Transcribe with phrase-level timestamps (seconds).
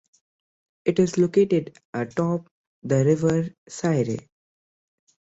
[0.83, 2.51] It is located atop
[2.81, 4.27] the river Syre.